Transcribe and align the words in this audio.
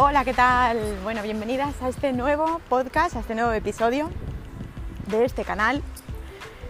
Hola, 0.00 0.24
¿qué 0.24 0.32
tal? 0.32 0.78
Bueno, 1.02 1.24
bienvenidas 1.24 1.82
a 1.82 1.88
este 1.88 2.12
nuevo 2.12 2.60
podcast, 2.68 3.16
a 3.16 3.18
este 3.18 3.34
nuevo 3.34 3.50
episodio 3.50 4.10
de 5.08 5.24
este 5.24 5.44
canal, 5.44 5.82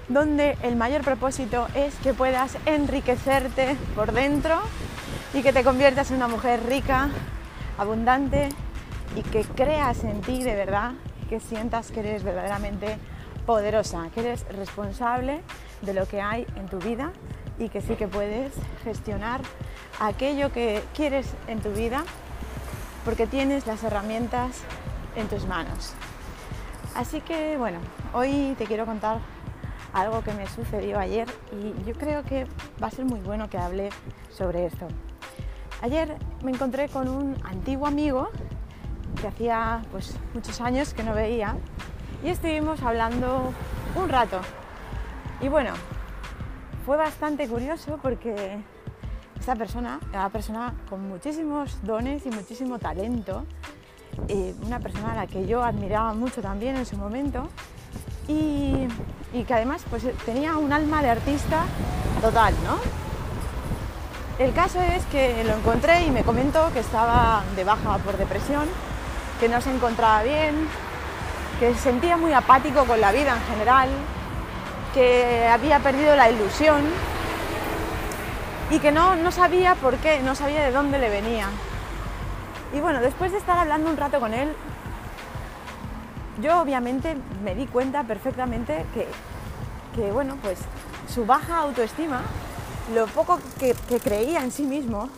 donde 0.09 0.57
el 0.63 0.77
mayor 0.77 1.03
propósito 1.03 1.67
es 1.75 1.95
que 1.97 2.15
puedas 2.15 2.57
enriquecerte 2.65 3.77
por 3.95 4.13
dentro 4.13 4.59
y 5.35 5.43
que 5.43 5.53
te 5.53 5.63
conviertas 5.63 6.11
en 6.11 6.17
una 6.17 6.29
mujer 6.29 6.65
rica, 6.65 7.11
abundante 7.77 8.49
y 9.15 9.21
que 9.21 9.45
creas 9.45 10.05
en 10.05 10.23
ti 10.23 10.43
de 10.43 10.55
verdad, 10.55 10.93
que 11.29 11.39
sientas 11.39 11.91
que 11.91 12.01
eres 12.01 12.25
verdaderamente 12.25 12.97
poderosa, 13.45 14.09
que 14.15 14.21
eres 14.21 14.49
responsable 14.57 15.43
de 15.83 15.93
lo 15.93 16.09
que 16.09 16.23
hay 16.23 16.47
en 16.57 16.67
tu 16.67 16.79
vida 16.79 17.13
y 17.59 17.69
que 17.69 17.83
sí 17.83 17.95
que 17.97 18.09
puedes 18.09 18.55
gestionar 18.85 19.43
aquello 20.01 20.51
que 20.51 20.83
quieres 20.95 21.27
en 21.47 21.61
tu 21.61 21.73
vida 21.73 22.05
porque 23.09 23.27
tienes 23.27 23.67
las 23.67 23.83
herramientas 23.85 24.61
en 25.17 25.29
tus 25.29 25.47
manos. 25.47 25.95
Así 26.95 27.23
que 27.23 27.57
bueno, 27.57 27.79
hoy 28.13 28.55
te 28.59 28.67
quiero 28.67 28.85
contar 28.85 29.21
algo 29.95 30.21
que 30.21 30.31
me 30.35 30.47
sucedió 30.47 30.99
ayer 30.99 31.27
y 31.51 31.73
yo 31.89 31.95
creo 31.95 32.23
que 32.23 32.47
va 32.83 32.89
a 32.89 32.91
ser 32.91 33.07
muy 33.07 33.21
bueno 33.21 33.49
que 33.49 33.57
hable 33.57 33.89
sobre 34.29 34.67
esto. 34.67 34.89
Ayer 35.81 36.19
me 36.45 36.51
encontré 36.51 36.91
con 36.91 37.09
un 37.09 37.35
antiguo 37.45 37.87
amigo 37.87 38.29
que 39.23 39.29
hacía 39.29 39.81
pues 39.91 40.15
muchos 40.35 40.61
años 40.61 40.93
que 40.93 41.03
no 41.03 41.15
veía 41.15 41.57
y 42.23 42.29
estuvimos 42.29 42.83
hablando 42.83 43.55
un 43.97 44.09
rato. 44.11 44.39
Y 45.41 45.49
bueno, 45.49 45.73
fue 46.85 46.99
bastante 46.99 47.49
curioso 47.49 47.99
porque 48.03 48.59
esta 49.49 49.59
persona 49.59 49.99
era 50.11 50.21
una 50.21 50.29
persona 50.29 50.75
con 50.91 51.09
muchísimos 51.09 51.79
dones 51.83 52.27
y 52.27 52.29
muchísimo 52.29 52.79
talento, 52.79 53.47
eh, 54.29 54.55
una 54.61 54.79
persona 54.79 55.13
a 55.13 55.17
la 55.17 55.27
que 55.27 55.47
yo 55.47 55.65
admiraba 55.65 56.13
mucho 56.13 56.43
también 56.43 56.77
en 56.77 56.85
su 56.85 56.99
momento 56.99 57.49
y, 58.27 58.87
que 59.47 59.55
además 59.55 59.87
pues, 59.89 60.05
tenía 60.27 60.59
un 60.59 60.71
alma 60.71 61.01
de 61.01 61.09
artista 61.09 61.65
total, 62.21 62.53
¿no? 62.63 62.77
El 64.45 64.53
caso 64.53 64.83
es 64.83 65.03
que 65.07 65.43
lo 65.45 65.55
encontré 65.55 66.05
y 66.05 66.11
me 66.11 66.25
comentó 66.25 66.71
que 66.75 66.81
estaba 66.81 67.43
de 67.57 67.65
baja 67.65 67.97
por 68.05 68.19
depresión, 68.19 68.69
que 69.41 69.49
no 69.49 69.63
se 69.63 69.75
encontraba 69.75 70.25
bien, 70.25 70.69
que 71.59 71.73
se 71.73 71.81
sentía 71.81 72.19
muy 72.19 72.35
apático 72.35 72.85
con 72.85 73.01
la 73.01 73.13
vida 73.13 73.35
en 73.35 73.43
general, 73.55 73.89
que 74.93 75.49
había 75.51 75.79
perdido 75.79 76.15
la 76.17 76.31
ilusión 76.31 76.83
y 78.71 78.79
que 78.81 78.93
no, 78.93 79.17
no 79.17 79.31
sabía 79.31 79.75
por 79.77 79.97
qué, 79.97 80.21
no 80.21 80.35
sabía 80.35 80.65
de 80.65 80.73
dónde 80.73 80.99
le 80.99 81.09
venía. 81.09 81.49
Y 82.75 82.81
bueno, 82.81 83.01
después 83.01 83.33
de 83.33 83.39
estar 83.39 83.57
hablando 83.57 83.91
un 83.91 83.97
rato 83.97 84.21
con 84.21 84.35
él, 84.35 84.53
yo 86.43 86.61
obviamente 86.61 87.17
me 87.43 87.55
di 87.55 87.67
cuenta 87.67 88.05
perfectamente 88.05 88.85
que, 88.95 89.07
que 89.95 90.13
bueno, 90.13 90.37
pues 90.43 90.59
su 91.09 91.25
baja 91.25 91.59
autoestima, 91.59 92.21
lo 92.95 93.07
poco 93.07 93.39
que, 93.59 93.75
que, 93.89 93.99
creía 93.99 94.45
en 94.45 94.51
sí 94.51 94.65
mismo, 94.65 95.09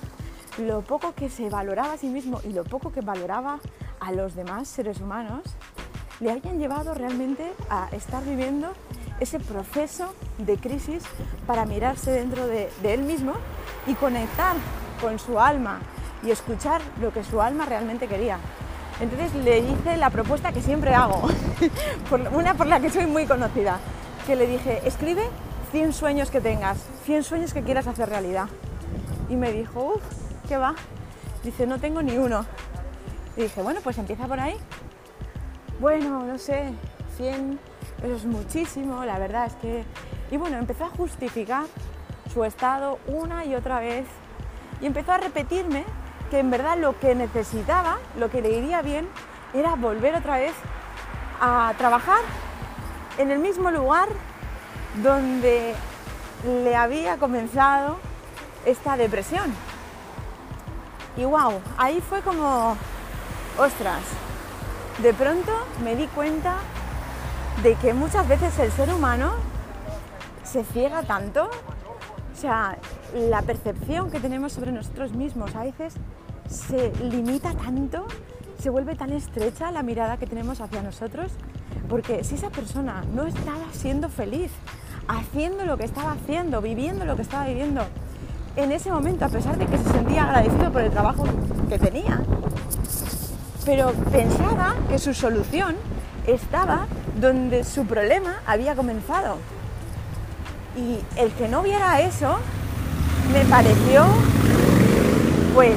lo 0.59 0.83
poco 0.83 1.15
que 1.15 1.29
se 1.29 1.51
valoraba 1.51 1.95
a 1.95 1.99
sí 1.99 2.09
mismo 2.09 2.41
y 2.45 2.53
lo 2.53 2.65
poco 2.65 2.93
que 2.93 3.01
valoraba 3.01 3.59
a 3.99 4.13
los 4.13 4.35
demás 4.35 4.69
seres 4.69 5.01
humanos, 5.01 5.43
le 6.21 6.31
habían 6.31 6.59
llevado 6.59 6.95
realmente 6.95 7.53
a 7.69 7.89
estar 7.93 8.25
viviendo 8.25 8.73
ese 9.21 9.39
proceso 9.39 10.15
de 10.39 10.57
crisis 10.57 11.05
para 11.47 11.67
mirarse 11.67 12.11
dentro 12.11 12.47
de, 12.47 12.71
él 12.83 13.03
mismo 13.03 13.35
y 13.87 13.95
conectar 13.95 14.57
con 15.01 15.19
su 15.19 15.39
alma 15.39 15.81
y 16.25 16.31
escuchar 16.31 16.81
lo 17.01 17.13
que 17.13 17.23
su 17.23 17.41
alma 17.41 17.67
realmente 17.67 18.09
quería. 18.09 18.39
Entonces 19.01 19.35
le 19.35 19.61
hice 19.61 19.97
la 19.97 20.11
propuesta 20.11 20.53
que 20.53 20.61
siempre 20.61 20.95
hago, 20.95 21.23
una 22.33 22.55
por 22.55 22.67
la 22.67 22.81
que 22.81 22.91
soy 22.91 23.07
muy 23.07 23.27
conocida, 23.27 23.79
que 24.27 24.37
le 24.37 24.47
dije, 24.47 24.81
escribe 24.85 25.23
100 25.73 25.93
sueños 25.93 26.31
que 26.31 26.41
tengas, 26.41 26.79
100 27.05 27.25
sueños 27.25 27.55
que 27.55 27.63
quieras 27.63 27.87
hacer 27.87 28.09
realidad. 28.09 28.49
Y 29.29 29.37
me 29.37 29.53
dijo, 29.53 29.95
uff, 29.95 30.03
¿qué 30.49 30.57
va? 30.57 30.75
Dice, 31.45 31.67
no 31.67 31.79
tengo 31.79 32.03
ni 32.03 32.19
uno. 32.19 32.45
Y 33.37 33.43
dije, 33.43 33.63
bueno, 33.63 33.81
pues 33.83 33.97
empieza 33.97 34.27
por 34.27 34.41
ahí. 34.41 34.57
Bueno, 35.79 36.25
no 36.25 36.37
sé, 36.37 36.73
100, 37.17 37.59
eso 38.03 38.15
es 38.15 38.25
muchísimo, 38.25 39.05
la 39.05 39.19
verdad 39.19 39.47
es 39.47 39.55
que... 39.55 39.85
Y 40.31 40.37
bueno, 40.37 40.59
empezó 40.59 40.85
a 40.85 40.91
justificar 40.91 41.65
su 42.33 42.45
estado 42.45 42.99
una 43.07 43.45
y 43.45 43.55
otra 43.55 43.81
vez 43.81 44.07
y 44.81 44.87
empezó 44.87 45.13
a 45.13 45.19
repetirme 45.19 45.85
que 46.31 46.39
en 46.39 46.51
verdad 46.51 46.79
lo 46.79 46.99
que 46.99 47.15
necesitaba, 47.15 47.99
lo 48.19 48.31
que 48.31 48.41
le 48.41 48.51
iría 48.53 48.83
bien, 48.83 49.09
era 49.53 49.75
volver 49.75 50.15
otra 50.15 50.39
vez 50.39 50.55
a 51.41 51.75
trabajar 51.77 52.21
en 53.19 53.31
el 53.31 53.41
mismo 53.41 53.71
lugar 53.71 54.09
donde 55.03 55.75
le 56.45 56.77
había 56.77 57.17
comenzado 57.17 57.99
esta 58.65 58.97
depresión. 58.97 59.53
Y 61.17 61.25
wow, 61.25 61.61
ahí 61.77 62.01
fue 62.01 62.21
como, 62.23 62.77
ostras, 63.59 64.03
de 65.03 65.13
pronto 65.13 65.53
me 65.83 65.97
di 65.97 66.07
cuenta 66.09 66.59
de 67.63 67.75
que 67.75 67.93
muchas 67.93 68.27
veces 68.27 68.59
el 68.59 68.73
ser 68.73 68.93
humano 68.93 69.33
se 70.45 70.65
ciega 70.65 71.03
tanto, 71.03 71.45
o 71.45 72.37
sea, 72.37 72.79
la 73.15 73.43
percepción 73.43 74.11
que 74.11 74.19
tenemos 74.19 74.53
sobre 74.53 74.73
nosotros 74.73 75.13
mismos 75.13 75.55
a 75.55 75.65
veces 75.65 75.95
se 76.49 76.93
limita 77.05 77.53
tanto, 77.53 78.07
se 78.59 78.71
vuelve 78.71 78.97
tan 78.97 79.13
estrecha 79.13 79.71
la 79.71 79.83
mirada 79.83 80.17
que 80.17 80.27
tenemos 80.27 80.61
hacia 80.61 80.83
nosotros, 80.83 81.33
porque 81.89 82.25
si 82.25 82.35
esa 82.37 82.51
persona 82.51 83.05
no 83.15 83.27
estaba 83.27 83.65
siendo 83.73 84.09
feliz, 84.09 84.51
haciendo 85.07 85.65
lo 85.65 85.77
que 85.77 85.85
estaba 85.85 86.13
haciendo, 86.13 86.61
viviendo 86.61 87.05
lo 87.05 87.17
que 87.17 87.23
estaba 87.23 87.47
viviendo, 87.47 87.83
en 88.57 88.73
ese 88.73 88.91
momento, 88.91 89.25
a 89.25 89.29
pesar 89.29 89.59
de 89.59 89.67
que 89.67 89.79
se 89.79 89.91
sentía 89.91 90.25
agradecido 90.25 90.73
por 90.73 90.83
el 90.83 90.91
trabajo 90.91 91.25
que 91.69 91.79
tenía, 91.79 92.21
pero 93.65 93.93
pensaba 94.11 94.75
que 94.89 94.99
su 94.99 95.15
solución 95.15 95.77
estaba 96.27 96.87
donde 97.19 97.65
su 97.65 97.87
problema 97.87 98.41
había 98.47 98.75
comenzado. 98.75 99.39
Y 100.77 100.99
el 101.17 101.33
que 101.33 101.49
no 101.49 101.63
viera 101.63 102.01
eso 102.01 102.39
me 103.33 103.45
pareció, 103.45 104.05
pues, 105.55 105.77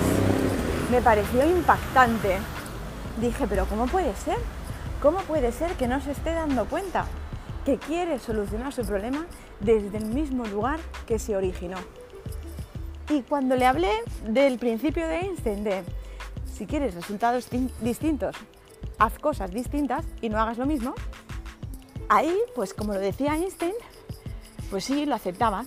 me 0.92 1.02
pareció 1.02 1.46
impactante. 1.50 2.38
Dije, 3.20 3.48
pero 3.48 3.66
¿cómo 3.66 3.88
puede 3.88 4.16
ser? 4.16 4.38
¿Cómo 5.02 5.20
puede 5.20 5.52
ser 5.52 5.74
que 5.74 5.88
no 5.88 6.00
se 6.02 6.12
esté 6.12 6.34
dando 6.34 6.66
cuenta 6.66 7.06
que 7.66 7.78
quiere 7.78 8.20
solucionar 8.20 8.74
su 8.74 8.84
problema 8.86 9.26
desde 9.60 9.98
el 9.98 10.06
mismo 10.06 10.46
lugar 10.46 10.80
que 11.08 11.20
se 11.20 11.36
originó? 11.36 11.78
Y 13.10 13.22
cuando 13.22 13.56
le 13.56 13.66
hablé 13.66 13.92
del 14.28 14.58
principio 14.58 15.08
de 15.08 15.20
Einstein, 15.20 15.64
de 15.64 15.84
si 16.54 16.66
quieres 16.66 16.96
resultados 16.96 17.50
distintos, 17.82 18.36
haz 18.98 19.20
cosas 19.20 19.52
distintas 19.52 20.06
y 20.22 20.30
no 20.30 20.40
hagas 20.40 20.58
lo 20.58 20.66
mismo, 20.66 20.94
ahí, 22.14 22.38
pues 22.56 22.74
como 22.74 22.94
lo 22.94 23.00
decía 23.00 23.36
Einstein, 23.36 23.74
pues 24.70 24.86
sí, 24.86 25.06
lo 25.06 25.16
aceptaba. 25.16 25.66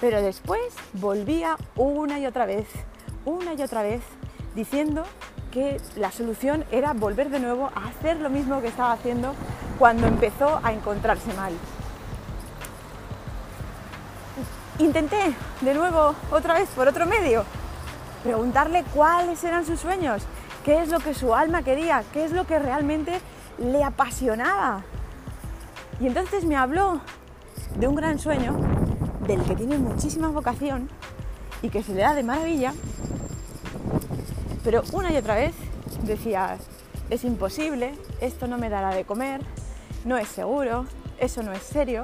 Pero 0.00 0.22
después 0.22 0.60
volvía 0.94 1.56
una 1.76 2.18
y 2.18 2.26
otra 2.26 2.46
vez, 2.46 2.66
una 3.24 3.54
y 3.54 3.62
otra 3.62 3.82
vez, 3.82 4.02
diciendo 4.54 5.04
que 5.50 5.80
la 5.96 6.10
solución 6.10 6.64
era 6.70 6.92
volver 6.92 7.30
de 7.30 7.40
nuevo 7.40 7.70
a 7.74 7.88
hacer 7.88 8.20
lo 8.20 8.30
mismo 8.30 8.60
que 8.60 8.68
estaba 8.68 8.92
haciendo 8.92 9.34
cuando 9.78 10.06
empezó 10.06 10.60
a 10.62 10.72
encontrarse 10.72 11.32
mal. 11.34 11.52
Intenté 14.78 15.34
de 15.62 15.74
nuevo, 15.74 16.14
otra 16.30 16.54
vez, 16.54 16.68
por 16.70 16.88
otro 16.88 17.06
medio, 17.06 17.44
preguntarle 18.22 18.84
cuáles 18.94 19.42
eran 19.44 19.64
sus 19.64 19.80
sueños, 19.80 20.22
qué 20.64 20.82
es 20.82 20.90
lo 20.90 20.98
que 21.00 21.14
su 21.14 21.34
alma 21.34 21.62
quería, 21.62 22.04
qué 22.12 22.24
es 22.24 22.32
lo 22.32 22.46
que 22.46 22.58
realmente 22.58 23.20
le 23.58 23.82
apasionaba. 23.82 24.84
Y 26.00 26.06
entonces 26.06 26.44
me 26.44 26.56
habló 26.56 27.00
de 27.78 27.88
un 27.88 27.94
gran 27.94 28.18
sueño, 28.18 28.56
del 29.26 29.42
que 29.42 29.56
tiene 29.56 29.78
muchísima 29.78 30.28
vocación 30.28 30.88
y 31.62 31.68
que 31.68 31.82
se 31.82 31.94
le 31.94 32.02
da 32.02 32.14
de 32.14 32.22
maravilla, 32.22 32.72
pero 34.62 34.82
una 34.92 35.12
y 35.12 35.16
otra 35.16 35.36
vez 35.36 35.54
decía, 36.02 36.58
es 37.08 37.24
imposible, 37.24 37.94
esto 38.20 38.46
no 38.46 38.58
me 38.58 38.68
dará 38.68 38.94
de 38.94 39.04
comer, 39.04 39.40
no 40.04 40.16
es 40.16 40.28
seguro, 40.28 40.86
eso 41.18 41.42
no 41.42 41.52
es 41.52 41.62
serio. 41.62 42.02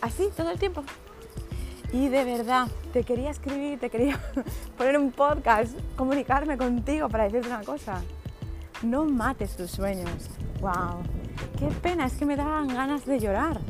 Así 0.00 0.28
todo 0.36 0.50
el 0.50 0.58
tiempo. 0.58 0.82
Y 1.92 2.08
de 2.08 2.24
verdad, 2.24 2.68
te 2.92 3.04
quería 3.04 3.30
escribir, 3.30 3.78
te 3.78 3.90
quería 3.90 4.20
poner 4.78 4.98
un 4.98 5.12
podcast, 5.12 5.76
comunicarme 5.96 6.56
contigo 6.58 7.08
para 7.08 7.24
decirte 7.24 7.48
una 7.48 7.62
cosa. 7.62 8.02
No 8.82 9.04
mates 9.04 9.56
tus 9.56 9.70
sueños. 9.70 10.10
¡Wow! 10.60 11.02
¡Qué 11.58 11.66
pena! 11.82 12.06
Es 12.06 12.14
que 12.14 12.26
me 12.26 12.36
daban 12.36 12.68
ganas 12.68 13.06
de 13.06 13.18
llorar. 13.18 13.60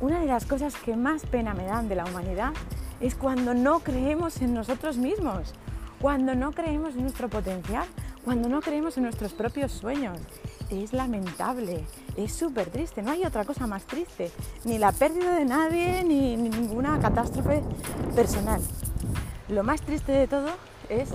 Una 0.00 0.20
de 0.20 0.26
las 0.26 0.46
cosas 0.46 0.74
que 0.76 0.96
más 0.96 1.26
pena 1.26 1.54
me 1.54 1.64
dan 1.64 1.88
de 1.88 1.96
la 1.96 2.04
humanidad 2.04 2.52
es 3.00 3.14
cuando 3.14 3.54
no 3.54 3.80
creemos 3.80 4.40
en 4.42 4.54
nosotros 4.54 4.96
mismos. 4.96 5.54
cuando 6.00 6.36
no 6.36 6.52
creemos 6.52 6.94
en 6.94 7.02
nuestro 7.02 7.28
potencial, 7.28 7.84
cuando 8.24 8.48
no 8.48 8.60
creemos 8.60 8.96
en 8.96 9.02
nuestros 9.02 9.32
propios 9.32 9.72
sueños. 9.72 10.18
Es 10.70 10.92
lamentable, 10.92 11.84
es 12.16 12.32
súper 12.32 12.68
triste, 12.68 13.02
no 13.02 13.10
hay 13.10 13.24
otra 13.24 13.44
cosa 13.44 13.66
más 13.66 13.84
triste, 13.84 14.30
ni 14.64 14.78
la 14.78 14.92
pérdida 14.92 15.34
de 15.34 15.44
nadie, 15.44 16.04
ni, 16.04 16.36
ni 16.36 16.50
ninguna 16.50 17.00
catástrofe 17.00 17.62
personal. 18.14 18.60
Lo 19.48 19.64
más 19.64 19.80
triste 19.80 20.12
de 20.12 20.28
todo 20.28 20.50
es 20.88 21.08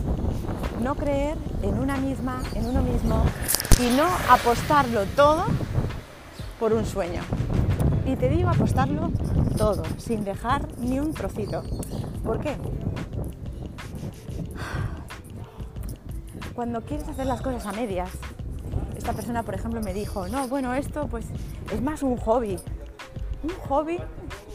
no 0.82 0.96
creer 0.96 1.38
en 1.62 1.80
una 1.80 1.98
misma, 1.98 2.42
en 2.56 2.66
uno 2.66 2.82
mismo 2.82 3.24
y 3.80 3.90
no 3.96 4.06
apostarlo 4.30 5.06
todo 5.16 5.46
por 6.60 6.74
un 6.74 6.86
sueño. 6.86 7.22
Y 8.06 8.16
te 8.16 8.30
digo 8.30 8.50
apostarlo 8.50 9.12
todo, 9.58 9.84
sin 9.98 10.24
dejar 10.24 10.68
ni 10.78 11.00
un 11.00 11.14
trocito. 11.14 11.64
¿Por 12.24 12.40
qué? 12.40 12.56
Cuando 16.54 16.82
quieres 16.82 17.08
hacer 17.08 17.26
las 17.26 17.42
cosas 17.42 17.66
a 17.66 17.72
medias, 17.72 18.12
esta 18.96 19.14
persona, 19.14 19.44
por 19.44 19.56
ejemplo, 19.56 19.82
me 19.82 19.94
dijo, 19.94 20.28
no, 20.28 20.48
bueno, 20.48 20.74
esto 20.74 21.08
pues 21.08 21.26
es 21.72 21.82
más 21.82 22.04
un 22.04 22.18
hobby. 22.18 22.60
Un 23.44 23.54
hobby, 23.68 24.00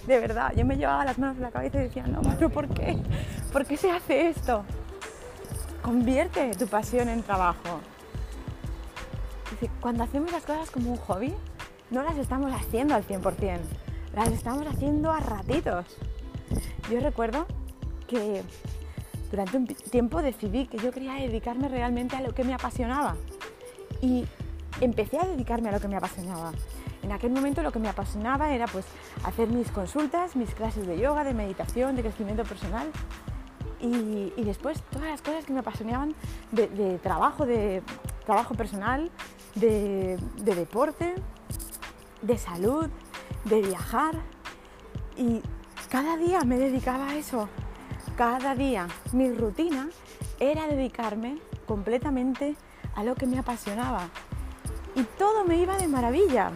de 0.06 0.18
verdad. 0.20 0.52
Yo 0.56 0.64
me 0.64 0.76
llevaba 0.76 1.04
las 1.04 1.18
manos 1.18 1.36
en 1.36 1.42
la 1.42 1.50
cabeza 1.50 1.78
y 1.80 1.84
decía, 1.84 2.06
no, 2.06 2.20
pero 2.22 2.50
¿por 2.50 2.68
qué? 2.68 2.96
¿Por 3.52 3.66
qué 3.66 3.76
se 3.76 3.90
hace 3.90 4.28
esto? 4.28 4.64
Convierte 5.82 6.52
tu 6.52 6.66
pasión 6.66 7.08
en 7.08 7.22
trabajo. 7.22 7.80
Cuando 9.80 10.04
hacemos 10.04 10.30
las 10.32 10.44
cosas 10.44 10.70
como 10.70 10.92
un 10.92 10.96
hobby, 10.98 11.34
no 11.90 12.02
las 12.02 12.16
estamos 12.16 12.52
haciendo 12.52 12.94
al 12.94 13.06
100%, 13.06 13.58
las 14.14 14.28
estamos 14.28 14.66
haciendo 14.66 15.10
a 15.10 15.20
ratitos. 15.20 15.86
Yo 16.90 17.00
recuerdo 17.00 17.46
que 18.06 18.42
durante 19.30 19.56
un 19.56 19.66
tiempo 19.66 20.22
decidí 20.22 20.66
que 20.66 20.78
yo 20.78 20.90
quería 20.92 21.14
dedicarme 21.14 21.68
realmente 21.68 22.16
a 22.16 22.20
lo 22.20 22.34
que 22.34 22.44
me 22.44 22.54
apasionaba 22.54 23.16
y 24.00 24.26
empecé 24.80 25.18
a 25.18 25.26
dedicarme 25.26 25.68
a 25.68 25.72
lo 25.72 25.80
que 25.80 25.88
me 25.88 25.96
apasionaba. 25.96 26.52
En 27.02 27.12
aquel 27.12 27.30
momento 27.30 27.62
lo 27.62 27.72
que 27.72 27.78
me 27.78 27.88
apasionaba 27.88 28.52
era 28.52 28.66
pues 28.66 28.84
hacer 29.24 29.48
mis 29.48 29.70
consultas, 29.70 30.36
mis 30.36 30.54
clases 30.54 30.86
de 30.86 30.98
yoga, 30.98 31.24
de 31.24 31.34
meditación, 31.34 31.96
de 31.96 32.02
crecimiento 32.02 32.44
personal 32.44 32.90
y, 33.80 34.42
después 34.42 34.82
todas 34.90 35.08
las 35.08 35.22
cosas 35.22 35.44
que 35.44 35.52
me 35.52 35.60
apasionaban 35.60 36.14
de, 36.52 36.98
trabajo, 37.02 37.46
de 37.46 37.82
trabajo 38.26 38.54
personal, 38.54 39.10
de, 39.54 40.18
de 40.36 40.54
deporte, 40.54 41.14
de 42.22 42.38
salud, 42.38 42.88
de 43.44 43.62
viajar. 43.62 44.14
Y 45.16 45.42
cada 45.90 46.16
día 46.16 46.42
me 46.42 46.58
dedicaba 46.58 47.08
a 47.08 47.16
eso. 47.16 47.48
Cada 48.16 48.54
día 48.54 48.88
mi 49.12 49.32
rutina 49.32 49.88
era 50.40 50.66
dedicarme 50.66 51.38
completamente 51.66 52.56
a 52.94 53.04
lo 53.04 53.14
que 53.14 53.26
me 53.26 53.38
apasionaba. 53.38 54.08
Y 54.94 55.02
todo 55.04 55.44
me 55.44 55.56
iba 55.56 55.76
de 55.76 55.86
maravilla. 55.86 56.50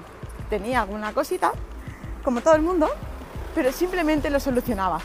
Tenía 0.50 0.82
alguna 0.82 1.12
cosita, 1.12 1.52
como 2.24 2.40
todo 2.40 2.54
el 2.54 2.62
mundo, 2.62 2.88
pero 3.54 3.72
simplemente 3.72 4.30
lo 4.30 4.40
solucionaba. 4.40 4.98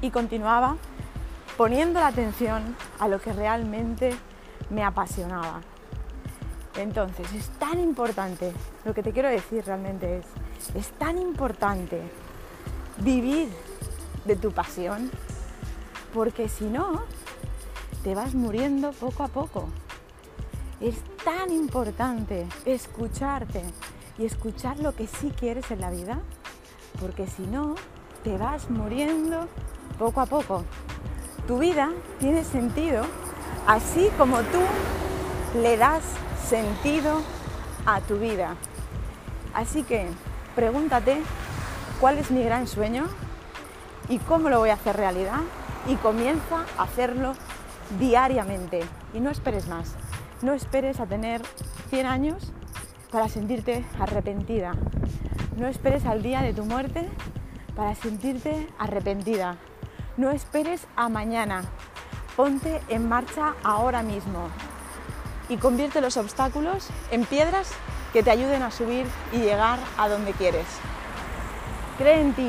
Y 0.00 0.10
continuaba 0.10 0.76
poniendo 1.56 1.98
la 1.98 2.08
atención 2.08 2.76
a 2.98 3.08
lo 3.08 3.20
que 3.20 3.32
realmente 3.32 4.14
me 4.70 4.84
apasionaba. 4.84 5.60
Entonces, 6.78 7.26
es 7.32 7.48
tan 7.58 7.80
importante, 7.80 8.52
lo 8.84 8.94
que 8.94 9.02
te 9.02 9.12
quiero 9.12 9.28
decir 9.28 9.64
realmente 9.66 10.18
es, 10.18 10.26
es 10.76 10.92
tan 10.92 11.18
importante 11.18 12.00
vivir 12.98 13.48
de 14.24 14.36
tu 14.36 14.52
pasión, 14.52 15.10
porque 16.14 16.48
si 16.48 16.66
no, 16.66 17.02
te 18.04 18.14
vas 18.14 18.34
muriendo 18.34 18.92
poco 18.92 19.24
a 19.24 19.28
poco. 19.28 19.68
Es 20.80 20.94
tan 21.24 21.50
importante 21.50 22.46
escucharte 22.64 23.62
y 24.16 24.24
escuchar 24.24 24.78
lo 24.78 24.94
que 24.94 25.08
sí 25.08 25.32
quieres 25.36 25.68
en 25.72 25.80
la 25.80 25.90
vida, 25.90 26.20
porque 27.00 27.26
si 27.26 27.42
no, 27.42 27.74
te 28.22 28.38
vas 28.38 28.70
muriendo 28.70 29.48
poco 29.98 30.20
a 30.20 30.26
poco. 30.26 30.64
Tu 31.48 31.58
vida 31.58 31.90
tiene 32.20 32.44
sentido 32.44 33.02
así 33.66 34.08
como 34.16 34.38
tú 34.42 34.60
le 35.60 35.76
das 35.76 36.04
sentido 36.48 37.20
a 37.84 38.00
tu 38.00 38.18
vida. 38.18 38.56
Así 39.52 39.82
que 39.82 40.06
pregúntate 40.56 41.20
cuál 42.00 42.16
es 42.16 42.30
mi 42.30 42.42
gran 42.42 42.66
sueño 42.66 43.04
y 44.08 44.18
cómo 44.18 44.48
lo 44.48 44.58
voy 44.58 44.70
a 44.70 44.74
hacer 44.74 44.96
realidad 44.96 45.40
y 45.86 45.96
comienza 45.96 46.64
a 46.78 46.84
hacerlo 46.84 47.34
diariamente 47.98 48.80
y 49.12 49.20
no 49.20 49.28
esperes 49.28 49.68
más. 49.68 49.94
No 50.40 50.54
esperes 50.54 51.00
a 51.00 51.06
tener 51.06 51.42
100 51.90 52.06
años 52.06 52.52
para 53.12 53.28
sentirte 53.28 53.84
arrepentida. 54.00 54.72
No 55.58 55.66
esperes 55.66 56.06
al 56.06 56.22
día 56.22 56.40
de 56.40 56.54
tu 56.54 56.64
muerte 56.64 57.06
para 57.76 57.94
sentirte 57.94 58.68
arrepentida. 58.78 59.56
No 60.16 60.30
esperes 60.30 60.86
a 60.96 61.10
mañana. 61.10 61.64
Ponte 62.36 62.80
en 62.88 63.06
marcha 63.06 63.54
ahora 63.64 64.02
mismo 64.02 64.48
y 65.48 65.56
convierte 65.56 66.00
los 66.00 66.16
obstáculos 66.16 66.88
en 67.10 67.24
piedras 67.24 67.70
que 68.12 68.22
te 68.22 68.30
ayuden 68.30 68.62
a 68.62 68.70
subir 68.70 69.06
y 69.32 69.38
llegar 69.38 69.78
a 69.96 70.08
donde 70.08 70.32
quieres. 70.32 70.66
Cree 71.98 72.20
en 72.20 72.32
ti, 72.32 72.48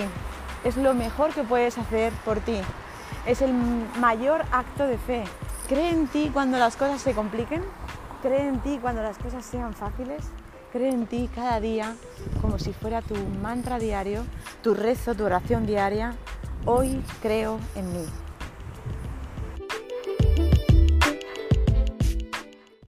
es 0.64 0.78
lo 0.78 0.94
mejor 0.94 1.34
que 1.34 1.44
puedes 1.44 1.78
hacer 1.78 2.14
por 2.26 2.40
ti, 2.40 2.60
es 3.26 3.42
el 3.42 3.54
mayor 4.00 4.46
acto 4.52 4.86
de 4.86 4.98
fe. 4.98 5.24
Cree 5.68 5.90
en 5.90 6.08
ti 6.08 6.30
cuando 6.34 6.58
las 6.58 6.76
cosas 6.76 7.02
se 7.02 7.14
compliquen, 7.14 7.64
cree 8.22 8.48
en 8.48 8.60
ti 8.60 8.80
cuando 8.82 9.02
las 9.02 9.18
cosas 9.18 9.46
sean 9.46 9.74
fáciles, 9.74 10.24
cree 10.72 10.90
en 10.90 11.08
ti 11.08 11.30
cada 11.34 11.60
día 11.60 11.96
como 12.42 12.60
si 12.60 12.74
fuera 12.74 13.02
tu 13.02 13.16
mantra 13.42 13.80
diario, 13.80 14.24
tu 14.62 14.74
rezo, 14.74 15.16
tu 15.16 15.26
oración 15.26 15.66
diaria. 15.66 16.16
Hoy 16.66 17.04
creo 17.22 17.60
en 17.76 17.94
mí. 17.94 18.06